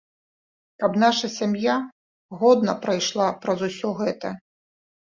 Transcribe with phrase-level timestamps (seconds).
[0.83, 1.77] Каб наша сям'я
[2.41, 4.37] годна прайшла праз усё гэта.